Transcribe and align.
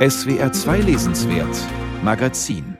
SWR 0.00 0.50
2 0.50 0.78
Lesenswert 0.78 1.54
Magazin 2.02 2.78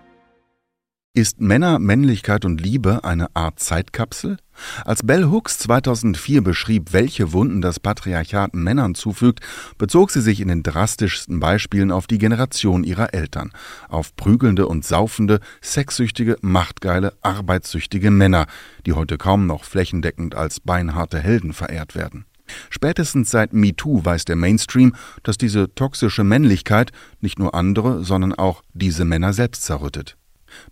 Ist 1.13 1.39
Männer, 1.39 1.79
Männlichkeit 1.79 2.47
und 2.47 2.63
Liebe 2.63 3.05
eine 3.05 3.37
Art 3.37 3.61
Zeitkapsel? 3.61 4.39
Als 4.87 5.03
Bell 5.03 5.27
Hooks 5.27 5.59
2004 5.59 6.43
beschrieb, 6.43 6.95
welche 6.95 7.35
Wunden 7.35 7.61
das 7.61 7.79
Patriarchat 7.79 8.55
Männern 8.55 8.95
zufügt, 8.95 9.41
bezog 9.77 10.11
sie 10.13 10.23
sich 10.23 10.41
in 10.41 10.49
den 10.49 10.63
drastischsten 10.63 11.41
Beispielen 11.41 11.91
auf 11.91 12.07
die 12.07 12.17
Generation 12.17 12.85
ihrer 12.85 13.13
Eltern, 13.13 13.53
auf 13.91 14.17
prügelnde 14.17 14.67
und 14.67 14.87
saufende, 14.87 15.41
sexsüchtige, 15.61 16.39
machtgeile, 16.41 17.13
arbeitssüchtige 17.21 18.11
Männer, 18.11 18.47
die 18.87 18.95
heute 18.95 19.19
kaum 19.19 19.47
noch 19.47 19.65
flächendeckend 19.65 20.35
als 20.35 20.59
beinharte 20.61 21.19
Helden 21.19 21.53
verehrt 21.53 21.95
werden. 21.95 22.25
Spätestens 22.71 23.31
seit 23.31 23.53
MeToo 23.53 24.05
weiß 24.05 24.25
der 24.25 24.37
Mainstream, 24.37 24.95
dass 25.23 25.39
diese 25.39 25.75
toxische 25.75 26.25
Männlichkeit 26.25 26.93
nicht 27.21 27.39
nur 27.39 27.55
andere, 27.55 28.05
sondern 28.05 28.35
auch 28.35 28.63
diese 28.73 29.05
Männer 29.05 29.33
selbst 29.33 29.65
zerrüttet. 29.65 30.17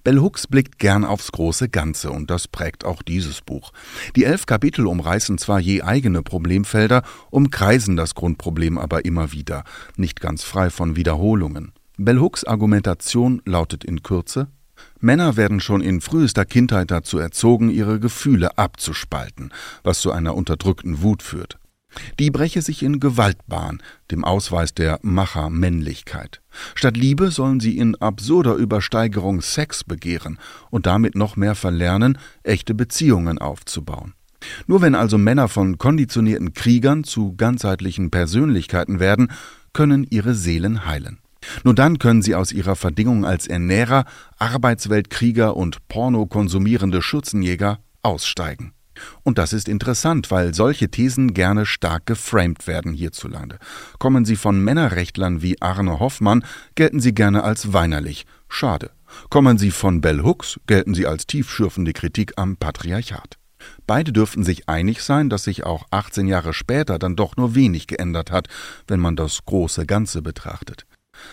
Bell 0.03 0.19
Hooks 0.19 0.49
blickt 0.49 0.79
gern 0.79 1.05
aufs 1.05 1.31
große 1.31 1.69
Ganze 1.69 2.11
und 2.11 2.31
das 2.31 2.49
prägt 2.49 2.85
auch 2.85 3.03
dieses 3.03 3.41
Buch. 3.43 3.73
Die 4.17 4.25
elf 4.25 4.47
Kapitel 4.47 4.87
umreißen 4.87 5.39
zwar 5.39 5.61
je 5.61 5.83
eigene 5.83 6.23
Problemfelder, 6.23 7.03
umkreisen 7.31 7.97
das 7.97 8.15
Grundproblem 8.15 8.77
aber 8.77 9.05
immer 9.05 9.33
wieder, 9.33 9.63
nicht 9.97 10.21
ganz 10.21 10.43
frei 10.43 10.71
von 10.71 10.97
Wiederholungen. 10.97 11.73
Bell 11.97 12.19
Hooks 12.19 12.45
Argumentation 12.45 13.43
lautet 13.45 13.85
in 13.85 14.03
Kürze 14.03 14.49
Männer 15.01 15.37
werden 15.37 15.61
schon 15.61 15.81
in 15.81 16.01
frühester 16.01 16.45
Kindheit 16.45 16.91
dazu 16.91 17.19
erzogen, 17.19 17.71
ihre 17.71 18.01
Gefühle 18.01 18.59
abzuspalten, 18.59 19.53
was 19.83 20.01
zu 20.01 20.13
einer 20.13 20.35
unterdrückten 20.35 21.03
Wut 21.03 21.23
führt. 21.23 21.59
Die 22.19 22.31
breche 22.31 22.63
sich 22.63 22.83
in 22.83 23.01
Gewaltbahn, 23.01 23.83
dem 24.11 24.25
Ausweis 24.25 24.75
der 24.75 24.99
Machermännlichkeit. 25.03 26.41
Statt 26.75 26.97
Liebe 26.97 27.31
sollen 27.31 27.61
sie 27.61 27.79
in 27.79 27.95
absurder 27.97 28.55
Übersteigerung 28.55 29.41
Sex 29.41 29.85
begehren 29.85 30.39
und 30.71 30.87
damit 30.87 31.15
noch 31.15 31.37
mehr 31.37 31.55
verlernen, 31.55 32.19
echte 32.43 32.75
Beziehungen 32.75 33.39
aufzubauen. 33.39 34.15
Nur 34.67 34.83
wenn 34.83 34.95
also 34.95 35.19
Männer 35.19 35.49
von 35.49 35.79
konditionierten 35.79 36.55
Kriegern 36.55 37.05
zu 37.05 37.35
ganzheitlichen 37.37 38.11
Persönlichkeiten 38.11 39.01
werden, 39.01 39.33
können 39.73 40.07
ihre 40.09 40.35
Seelen 40.35 40.87
heilen. 40.87 41.19
Nur 41.65 41.75
dann 41.75 41.99
können 41.99 42.23
sie 42.23 42.35
aus 42.35 42.53
ihrer 42.53 42.77
Verdingung 42.77 43.25
als 43.25 43.47
Ernährer, 43.47 44.05
Arbeitsweltkrieger 44.39 45.57
und 45.57 45.89
Porno 45.89 46.27
konsumierende 46.27 47.03
Schürzenjäger 47.03 47.79
aussteigen. 48.03 48.73
Und 49.23 49.39
das 49.39 49.53
ist 49.53 49.69
interessant, 49.69 50.31
weil 50.31 50.55
solche 50.55 50.91
Thesen 50.91 51.35
gerne 51.35 51.67
stark 51.67 52.07
geframed 52.07 52.67
werden 52.67 52.93
hierzulande. 52.93 53.59
Kommen 53.99 54.25
sie 54.25 54.37
von 54.37 54.63
Männerrechtlern 54.63 55.43
wie 55.43 55.61
Arne 55.61 56.01
Hoffmann, 56.01 56.45
gelten 56.75 57.01
sie 57.01 57.15
gerne 57.15 57.45
als 57.45 57.73
weinerlich. 57.73 58.27
Schade. 58.49 58.91
Kommen 59.31 59.59
sie 59.59 59.71
von 59.71 60.01
Bell 60.01 60.23
Hooks, 60.23 60.61
gelten 60.67 60.95
sie 60.95 61.07
als 61.07 61.27
tiefschürfende 61.27 61.93
Kritik 61.93 62.33
am 62.37 62.57
Patriarchat. 62.57 63.39
Beide 63.87 64.13
dürften 64.13 64.45
sich 64.45 64.69
einig 64.69 65.03
sein, 65.03 65.31
dass 65.31 65.45
sich 65.45 65.65
auch 65.65 65.87
18 65.91 66.27
Jahre 66.27 66.53
später 66.53 66.99
dann 66.99 67.17
doch 67.17 67.37
nur 67.37 67.55
wenig 67.55 67.87
geändert 67.87 68.31
hat, 68.31 68.49
wenn 68.87 69.01
man 69.01 69.17
das 69.17 69.45
große 69.45 69.87
Ganze 69.87 70.23
betrachtet. 70.23 70.85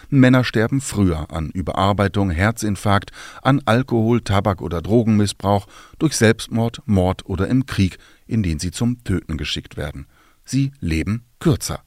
Männer 0.10 0.44
sterben 0.44 0.82
früher 0.82 1.32
an 1.32 1.50
Überarbeitung, 1.50 2.30
Herzinfarkt, 2.30 3.12
an 3.42 3.62
Alkohol, 3.66 4.22
Tabak 4.22 4.62
oder 4.62 4.82
Drogenmissbrauch, 4.82 5.68
durch 6.00 6.16
Selbstmord, 6.16 6.82
Mord 6.86 7.26
oder 7.26 7.48
im 7.48 7.66
Krieg, 7.66 7.98
in 8.28 8.44
den 8.44 8.60
sie 8.60 8.72
zum 8.72 9.04
Töten 9.04 9.38
geschickt 9.38 9.78
werden. 9.78 10.08
Sie 10.44 10.72
leben 10.80 11.26
kürzer. 11.40 11.82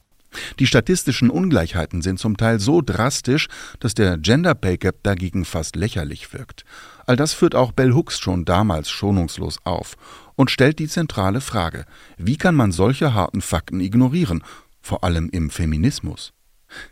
Die 0.59 0.67
statistischen 0.67 1.29
Ungleichheiten 1.29 2.01
sind 2.01 2.19
zum 2.19 2.37
Teil 2.37 2.59
so 2.59 2.81
drastisch, 2.81 3.47
dass 3.79 3.93
der 3.93 4.17
Gender 4.17 4.53
Pay 4.53 4.77
Gap 4.77 5.03
dagegen 5.03 5.45
fast 5.45 5.75
lächerlich 5.75 6.33
wirkt. 6.33 6.65
All 7.05 7.15
das 7.15 7.33
führt 7.33 7.55
auch 7.55 7.71
Bell 7.71 7.93
Hooks 7.93 8.19
schon 8.19 8.45
damals 8.45 8.89
schonungslos 8.89 9.57
auf 9.63 9.95
und 10.35 10.51
stellt 10.51 10.79
die 10.79 10.87
zentrale 10.87 11.41
Frage: 11.41 11.85
Wie 12.17 12.37
kann 12.37 12.55
man 12.55 12.71
solche 12.71 13.13
harten 13.13 13.41
Fakten 13.41 13.79
ignorieren, 13.79 14.43
vor 14.81 15.03
allem 15.03 15.29
im 15.29 15.49
Feminismus? 15.49 16.33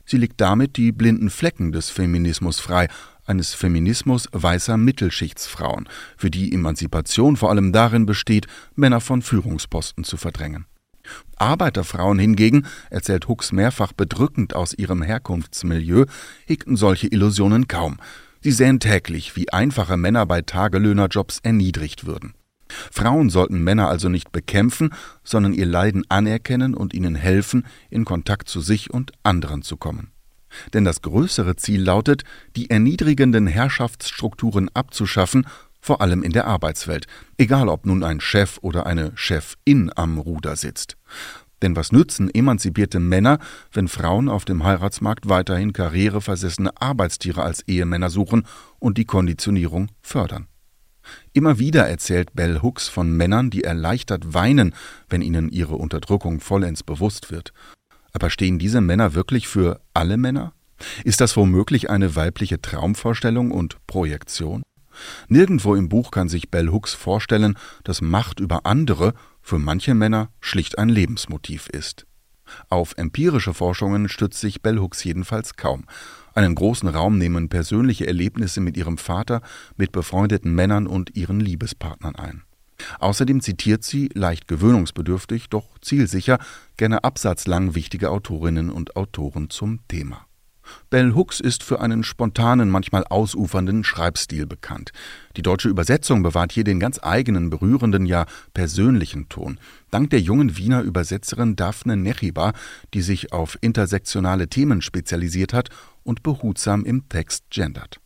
Sie 0.05 0.17
legt 0.17 0.39
damit 0.41 0.77
die 0.77 0.91
blinden 0.91 1.29
Flecken 1.29 1.71
des 1.71 1.89
Feminismus 1.89 2.59
frei, 2.59 2.87
eines 3.25 3.53
Feminismus 3.53 4.27
weißer 4.31 4.77
Mittelschichtsfrauen, 4.77 5.89
für 6.15 6.31
die 6.31 6.53
Emanzipation 6.53 7.35
vor 7.35 7.49
allem 7.49 7.73
darin 7.73 8.05
besteht, 8.05 8.47
Männer 8.75 9.01
von 9.01 9.21
Führungsposten 9.21 10.03
zu 10.03 10.17
verdrängen. 10.17 10.65
Arbeiterfrauen 11.37 12.19
hingegen, 12.19 12.65
erzählt 12.89 13.27
Hooks 13.27 13.51
mehrfach 13.51 13.93
bedrückend 13.93 14.55
aus 14.55 14.73
ihrem 14.73 15.01
Herkunftsmilieu, 15.01 16.05
hegten 16.45 16.75
solche 16.75 17.07
Illusionen 17.07 17.67
kaum. 17.67 17.97
Sie 18.41 18.51
sähen 18.51 18.79
täglich, 18.79 19.35
wie 19.35 19.51
einfache 19.51 19.97
Männer 19.97 20.25
bei 20.25 20.41
Tagelöhnerjobs 20.41 21.39
erniedrigt 21.43 22.05
würden. 22.05 22.33
Frauen 22.91 23.29
sollten 23.29 23.63
Männer 23.63 23.87
also 23.87 24.09
nicht 24.09 24.31
bekämpfen, 24.31 24.93
sondern 25.23 25.53
ihr 25.53 25.65
Leiden 25.65 26.03
anerkennen 26.09 26.73
und 26.73 26.93
ihnen 26.93 27.15
helfen, 27.15 27.65
in 27.89 28.05
Kontakt 28.05 28.49
zu 28.49 28.61
sich 28.61 28.91
und 28.91 29.11
anderen 29.23 29.61
zu 29.61 29.77
kommen. 29.77 30.11
Denn 30.73 30.85
das 30.85 31.01
größere 31.01 31.55
Ziel 31.55 31.81
lautet, 31.81 32.23
die 32.55 32.69
erniedrigenden 32.69 33.47
Herrschaftsstrukturen 33.47 34.69
abzuschaffen, 34.73 35.45
vor 35.79 36.01
allem 36.01 36.23
in 36.23 36.31
der 36.31 36.47
Arbeitswelt, 36.47 37.05
egal 37.37 37.69
ob 37.69 37.85
nun 37.85 38.03
ein 38.03 38.19
Chef 38.19 38.57
oder 38.61 38.85
eine 38.85 39.11
Chefin 39.15 39.91
am 39.95 40.17
Ruder 40.17 40.55
sitzt. 40.55 40.97
Denn 41.61 41.75
was 41.75 41.91
nützen 41.91 42.29
emanzipierte 42.33 42.99
Männer, 42.99 43.39
wenn 43.71 43.87
Frauen 43.87 44.29
auf 44.29 44.45
dem 44.45 44.63
Heiratsmarkt 44.63 45.27
weiterhin 45.27 45.73
karriereversessene 45.73 46.79
Arbeitstiere 46.79 47.41
als 47.41 47.67
Ehemänner 47.67 48.09
suchen 48.09 48.45
und 48.79 48.97
die 48.97 49.05
Konditionierung 49.05 49.89
fördern? 50.01 50.47
Immer 51.33 51.59
wieder 51.59 51.87
erzählt 51.87 52.33
Bell 52.33 52.61
Hooks 52.61 52.87
von 52.87 53.11
Männern, 53.11 53.49
die 53.49 53.63
erleichtert 53.63 54.33
weinen, 54.33 54.73
wenn 55.09 55.21
ihnen 55.21 55.49
ihre 55.49 55.75
Unterdrückung 55.75 56.39
vollends 56.39 56.83
bewusst 56.83 57.31
wird. 57.31 57.53
Aber 58.13 58.29
stehen 58.29 58.59
diese 58.59 58.81
Männer 58.81 59.13
wirklich 59.13 59.47
für 59.47 59.81
alle 59.93 60.17
Männer? 60.17 60.53
Ist 61.03 61.21
das 61.21 61.35
womöglich 61.37 61.89
eine 61.89 62.15
weibliche 62.15 62.61
Traumvorstellung 62.61 63.51
und 63.51 63.77
Projektion? 63.87 64.63
Nirgendwo 65.27 65.75
im 65.75 65.89
Buch 65.89 66.11
kann 66.11 66.29
sich 66.29 66.49
Bell 66.49 66.69
Hooks 66.69 66.93
vorstellen, 66.93 67.57
dass 67.83 68.01
Macht 68.01 68.39
über 68.39 68.65
andere 68.65 69.13
für 69.41 69.59
manche 69.59 69.93
Männer 69.93 70.29
schlicht 70.41 70.77
ein 70.77 70.89
Lebensmotiv 70.89 71.67
ist. 71.67 72.05
Auf 72.69 72.93
empirische 72.97 73.53
Forschungen 73.53 74.09
stützt 74.09 74.39
sich 74.39 74.61
Bell 74.61 74.79
Hooks 74.79 75.03
jedenfalls 75.03 75.55
kaum. 75.55 75.85
Einen 76.33 76.53
großen 76.53 76.87
Raum 76.87 77.17
nehmen 77.17 77.49
persönliche 77.49 78.05
Erlebnisse 78.05 78.61
mit 78.61 78.77
ihrem 78.77 78.97
Vater, 78.97 79.41
mit 79.75 79.91
befreundeten 79.91 80.53
Männern 80.53 80.85
und 80.85 81.15
ihren 81.15 81.39
Liebespartnern 81.39 82.15
ein. 82.15 82.43
Außerdem 82.99 83.41
zitiert 83.41 83.83
sie, 83.83 84.09
leicht 84.13 84.47
gewöhnungsbedürftig, 84.47 85.49
doch 85.49 85.79
zielsicher, 85.81 86.37
gerne 86.77 87.03
absatzlang 87.03 87.73
wichtige 87.73 88.11
Autorinnen 88.11 88.69
und 88.69 88.95
Autoren 88.95 89.49
zum 89.49 89.79
Thema. 89.87 90.26
Bell 90.89 91.13
Hooks 91.13 91.39
ist 91.39 91.63
für 91.63 91.81
einen 91.81 92.03
spontanen, 92.03 92.69
manchmal 92.69 93.03
ausufernden 93.05 93.83
Schreibstil 93.83 94.45
bekannt. 94.45 94.91
Die 95.35 95.41
deutsche 95.41 95.69
Übersetzung 95.69 96.23
bewahrt 96.23 96.51
hier 96.51 96.63
den 96.63 96.79
ganz 96.79 96.99
eigenen, 97.01 97.49
berührenden, 97.49 98.05
ja 98.05 98.25
persönlichen 98.53 99.29
Ton. 99.29 99.59
Dank 99.91 100.09
der 100.09 100.21
jungen 100.21 100.57
Wiener 100.57 100.81
Übersetzerin 100.81 101.55
Daphne 101.55 101.97
Nechiba, 101.97 102.53
die 102.93 103.01
sich 103.01 103.33
auf 103.33 103.57
intersektionale 103.61 104.47
Themen 104.47 104.81
spezialisiert 104.81 105.53
hat 105.53 105.69
und 106.03 106.23
behutsam 106.23 106.85
im 106.85 107.07
Text 107.09 107.45
gendert. 107.49 107.99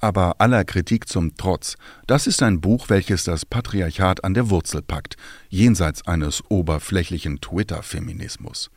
Aber 0.00 0.36
aller 0.40 0.64
Kritik 0.64 1.08
zum 1.08 1.36
Trotz, 1.36 1.76
das 2.06 2.26
ist 2.28 2.42
ein 2.42 2.60
Buch, 2.60 2.88
welches 2.88 3.24
das 3.24 3.44
Patriarchat 3.44 4.22
an 4.22 4.34
der 4.34 4.48
Wurzel 4.48 4.80
packt, 4.80 5.16
jenseits 5.48 6.06
eines 6.06 6.42
oberflächlichen 6.48 7.40
Twitter-Feminismus. 7.40 8.70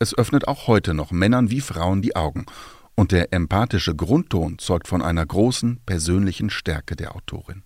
Es 0.00 0.16
öffnet 0.16 0.48
auch 0.48 0.66
heute 0.66 0.94
noch 0.94 1.12
Männern 1.12 1.50
wie 1.50 1.60
Frauen 1.60 2.02
die 2.02 2.16
Augen 2.16 2.46
und 2.96 3.12
der 3.12 3.32
empathische 3.32 3.94
Grundton 3.94 4.58
zeugt 4.58 4.88
von 4.88 5.02
einer 5.02 5.24
großen 5.24 5.80
persönlichen 5.86 6.50
Stärke 6.50 6.96
der 6.96 7.14
Autorin. 7.14 7.62